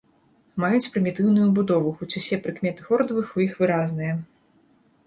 [0.63, 4.13] Маюць прымітыўную будову, хоць усе прыкметы хордавых у іх выразныя.